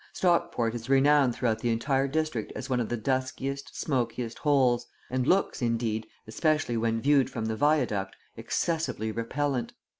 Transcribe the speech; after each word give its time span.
Stockport 0.13 0.73
is 0.73 0.89
renowned 0.89 1.35
throughout 1.35 1.59
the 1.59 1.69
entire 1.69 2.07
district 2.07 2.51
as 2.55 2.71
one 2.71 2.79
of 2.79 2.89
the 2.89 2.97
duskiest, 2.97 3.75
smokiest 3.75 4.39
holes, 4.39 4.87
and 5.11 5.27
looks, 5.27 5.61
indeed, 5.61 6.07
especially 6.25 6.75
when 6.75 6.99
viewed 6.99 7.29
from 7.29 7.45
the 7.45 7.55
viaduct, 7.55 8.15
excessively 8.35 9.11
repellent. 9.11 9.73